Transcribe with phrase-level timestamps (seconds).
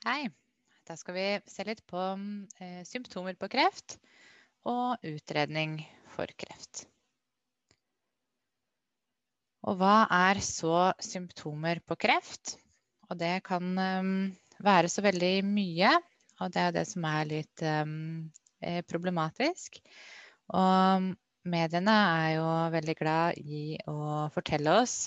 [0.00, 0.30] Hei.
[0.88, 2.00] Da skal vi se litt på
[2.64, 3.98] eh, symptomer på kreft
[4.64, 5.74] og utredning
[6.14, 6.86] for kreft.
[9.68, 12.54] Og hva er så symptomer på kreft?
[13.10, 14.32] Og det kan um,
[14.64, 15.92] være så veldig mye,
[16.40, 18.32] og det er det som er litt um,
[18.88, 19.82] problematisk.
[20.48, 21.12] Og
[21.44, 24.98] mediene er jo veldig glad i å fortelle oss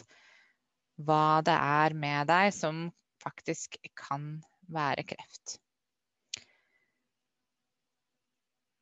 [1.01, 2.91] hva det er med deg som
[3.25, 4.35] faktisk kan
[4.71, 5.57] være kreft.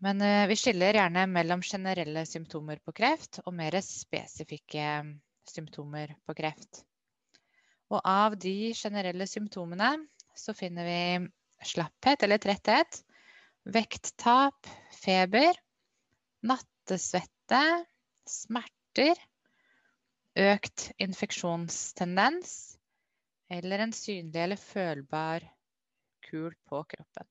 [0.02, 4.88] Men uh, vi skiller gjerne mellom generelle symptomer på kreft og mer spesifikke
[5.50, 6.84] symptomer på kreft.
[7.92, 9.94] Og av de generelle symptomene
[10.38, 11.30] så finner vi
[11.68, 13.02] slapphet eller tretthet,
[13.68, 14.70] vekttap,
[15.04, 15.58] feber,
[16.48, 17.62] nattesvette,
[18.26, 19.20] smerter,
[20.40, 22.78] økt infeksjonstendens
[23.52, 25.44] eller en synlig eller følbar
[26.32, 27.28] kul på kroppen.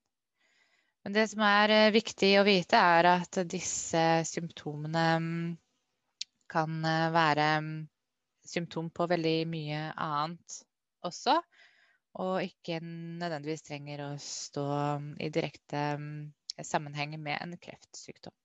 [1.03, 5.47] Men det som er eh, viktig å vite, er at disse symptomene mm,
[6.51, 7.71] kan eh, være mm,
[8.51, 10.59] symptom på veldig mye annet
[11.07, 11.39] også.
[12.21, 14.67] Og ikke nødvendigvis trenger å stå
[15.01, 15.83] mm, i direkte
[16.67, 18.35] sammenheng med en kreftsykdom.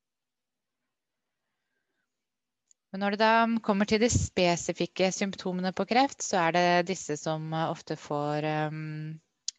[2.94, 7.18] Men når det da kommer til de spesifikke symptomene på kreft, så er det disse
[7.20, 9.10] som ofte får um,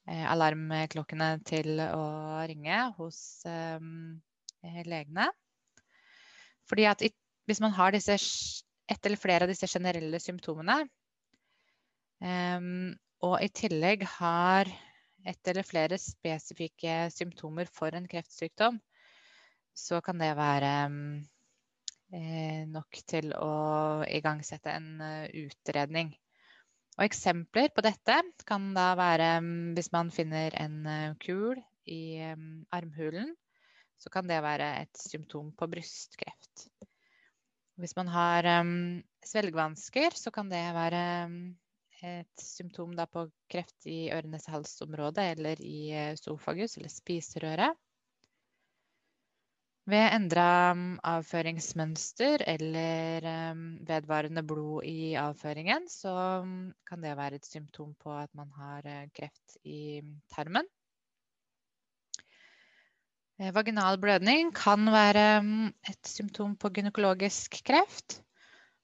[0.08, 2.06] alarmklokkene til å
[2.48, 4.16] ringe hos um,
[4.88, 5.28] legene.
[6.68, 7.04] Fordi at
[7.48, 8.18] hvis man har disse,
[8.88, 10.82] ett eller flere av disse generelle symptomene,
[12.18, 14.72] og i tillegg har
[15.28, 18.80] ett eller flere spesifikke symptomer for en kreftsykdom,
[19.78, 20.72] så kan det være
[22.08, 26.14] Eh, nok til å igangsette en eh, utredning.
[26.98, 28.16] Og eksempler på dette
[28.50, 33.36] kan da være mm, hvis man finner en eh, kul i mm, armhulen,
[34.02, 36.68] så kan det være et symptom på brystkreft.
[37.78, 41.02] Hvis man har um, svelgevansker, så kan det være
[42.06, 47.78] et symptom på kreft i øre-nese-hals-området eller i sofagus eller spiserøret.
[49.88, 53.24] Ved endra mm, avføringsmønster eller
[53.56, 56.12] mm, vedvarende blod i avføringen, så
[56.44, 60.02] mm, kan det være et symptom på at man har eh, kreft i
[60.34, 60.68] tarmen.
[63.40, 65.24] Eh, vaginal blødning kan være
[65.88, 68.20] et symptom på gynekologisk kreft.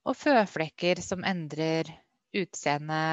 [0.07, 1.91] Og føflekker som endrer
[2.35, 3.03] utseende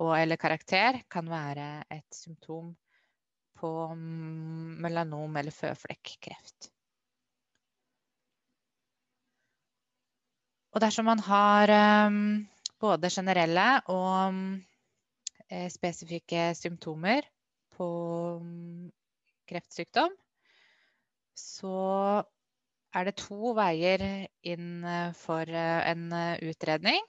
[0.00, 2.72] og eller karakter, kan være et symptom
[3.60, 6.71] på melanom eller føflekkreft.
[10.72, 11.70] Og dersom man har
[12.08, 12.46] um,
[12.80, 14.44] både generelle og um,
[15.68, 17.28] spesifikke symptomer
[17.76, 17.88] på
[18.40, 18.88] um,
[19.48, 20.14] kreftsykdom,
[21.36, 21.76] så
[22.92, 24.06] er det to veier
[24.48, 26.08] inn uh, for uh, en
[26.48, 27.04] utredning.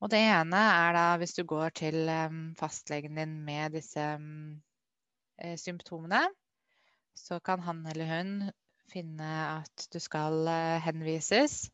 [0.00, 2.06] Og det ene er da hvis du går til
[2.56, 4.04] fastlegen din med disse
[5.58, 6.20] symptomene,
[7.18, 8.30] så kan han eller hun
[8.92, 10.46] finne at du skal
[10.84, 11.64] henvises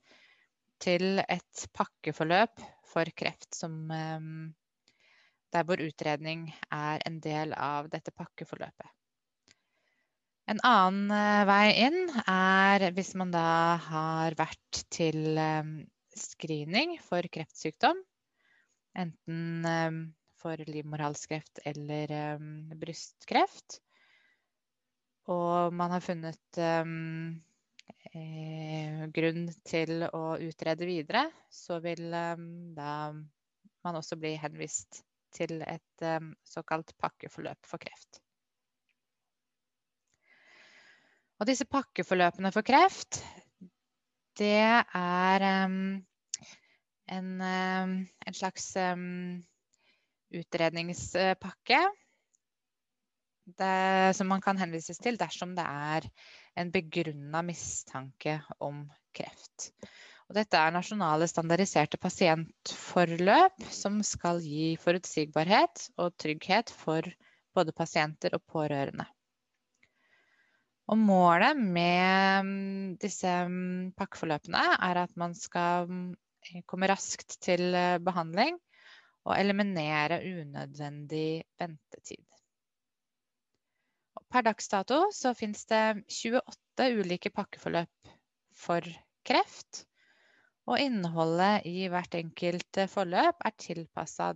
[0.83, 4.55] til et pakkeforløp for kreft som ehm,
[5.55, 8.89] Der hvor utredning er en del av dette pakkeforløpet.
[10.51, 15.77] En annen eh, vei inn er hvis man da har vært til ehm,
[16.19, 18.03] screening for kreftsykdom.
[18.99, 20.03] Enten ehm,
[20.43, 22.11] for livmorhalskreft eller
[22.77, 23.79] brystkreft.
[25.33, 26.61] Og man har funnet
[28.17, 32.45] eh, grunn til å utrede videre, så vil eh,
[32.77, 32.93] da
[33.85, 35.03] man også bli henvist
[35.35, 38.21] til et eh, såkalt pakkeforløp for kreft.
[41.43, 43.19] Og disse pakkeforløpene for kreft,
[44.39, 45.99] det er um,
[47.11, 48.71] en, en, slags
[50.35, 51.81] utredningspakke
[53.45, 56.09] det, som man kan henvises til dersom det er
[56.61, 58.85] en begrunna mistanke om
[59.17, 59.71] kreft.
[60.29, 67.05] Og dette er nasjonale standardiserte pasientforløp som skal gi forutsigbarhet og trygghet for
[67.55, 69.07] både pasienter og pårørende.
[70.93, 76.11] Og målet med mm, disse mm, pakkeforløpene er at man skal mm,
[76.69, 78.59] komme raskt til eh, behandling
[79.25, 82.25] og eliminere unødvendig ventetid.
[84.35, 88.09] Per dags dato så finnes det 28 ulike pakkeforløp
[88.51, 88.83] for
[89.23, 89.85] kreft.
[90.67, 94.33] Og innholdet i hvert enkelt forløp er tilpassa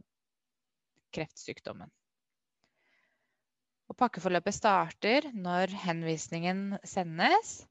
[1.17, 1.91] kreftsykdommen.
[3.99, 7.65] pakkeforløpet starter når henvisningen sendes,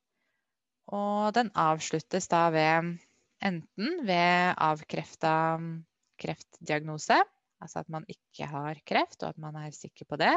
[0.91, 2.97] og den avsluttes da ved
[3.39, 5.35] enten ved avkrefta
[6.19, 7.21] kreftdiagnose,
[7.63, 10.35] altså at man ikke har kreft og at man er sikker på det,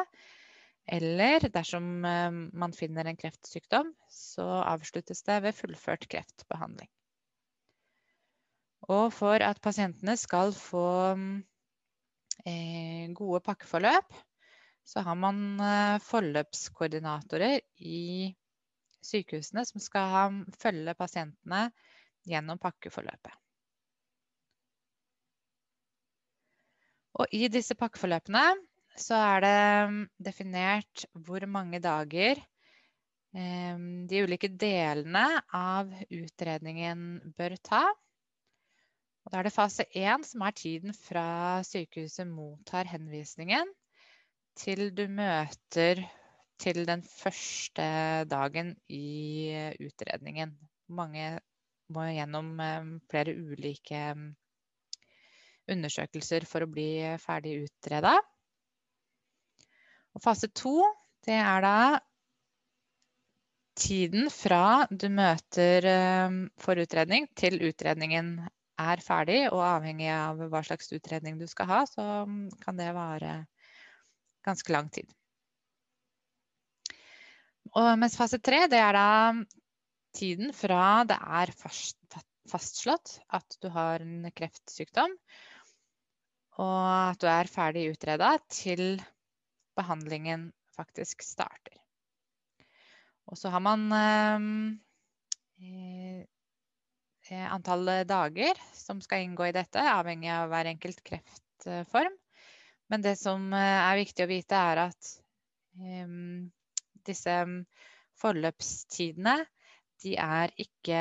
[0.90, 6.90] eller dersom eh, man finner en kreftsykdom, så avsluttes det ved fullført kreftbehandling.
[8.90, 10.87] Og for at pasientene skal få
[12.42, 14.16] eh, gode pakkeforløp,
[14.82, 18.32] så har man eh, forløpskoordinatorer i
[19.04, 21.69] sykehusene som skal følge pasientene
[22.26, 23.37] gjennom pakkeforløpet.
[27.20, 28.42] Og i disse pakkeforløpene
[29.00, 29.56] så er det
[29.91, 32.38] mm, definert hvor mange dager
[33.35, 33.81] eh,
[34.11, 35.26] de ulike delene
[35.56, 37.82] av utredningen bør ta.
[39.25, 43.69] Og da er det fase én som er tiden fra sykehuset mottar henvisningen
[44.58, 46.02] til du møter
[46.61, 47.85] til den første
[48.29, 50.52] dagen i utredningen.
[50.93, 51.38] Mange
[51.91, 54.29] må gjennom eh, flere ulike mm,
[55.70, 56.91] undersøkelser for å bli
[57.23, 58.19] ferdig utreda.
[60.20, 60.76] Fase to,
[61.26, 61.76] det er da
[63.81, 68.34] tiden fra du møter eh, for utredning til utredningen
[68.81, 72.90] er ferdig, og avhengig av hva slags utredning du skal ha, så mm, kan det
[72.96, 73.34] vare
[74.46, 75.08] ganske lang tid.
[77.76, 79.11] Og mens fase tre, det er da
[80.16, 81.52] tiden fra det er
[82.50, 85.14] fastslått at du har en kreftsykdom,
[86.61, 88.99] og at du er ferdig utreda, til
[89.81, 91.81] behandlingen faktisk starter.
[93.31, 94.41] Og så har man eh,
[97.31, 102.17] eh, antall dager som skal inngå i dette, avhengig av hver enkelt kreftform.
[102.91, 105.12] Men det som eh, er viktig å vite, er at
[105.79, 106.17] eh,
[107.06, 107.37] disse
[108.21, 109.38] forløpstidene
[110.03, 111.00] de er ikke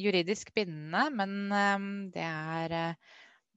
[0.00, 2.94] juridisk bindende, men det er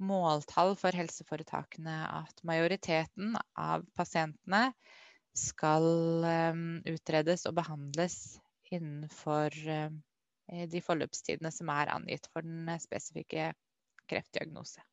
[0.04, 4.70] måltall for helseforetakene at majoriteten av pasientene
[5.38, 5.88] skal
[6.90, 8.18] utredes og behandles
[8.74, 9.56] innenfor
[10.70, 13.52] de forløpstidene som er angitt for den spesifikke
[14.10, 14.84] kreftdiagnose.